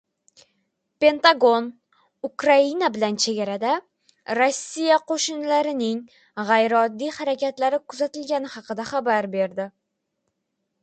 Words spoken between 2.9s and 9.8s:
bilan chegarada Rossiya qo‘shinlarining “g‘ayrioddiy” harakatlari kuzatilgani haqida xabar berdi